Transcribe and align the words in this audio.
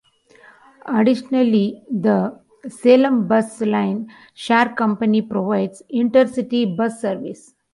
Additionally, 0.87 1.83
the 1.87 2.39
Selam 2.67 3.27
Bus 3.27 3.61
Line 3.61 4.11
Share 4.33 4.69
Company 4.73 5.21
provides 5.21 5.83
inter-city 5.89 6.65
bus 6.75 6.99
service. 6.99 7.53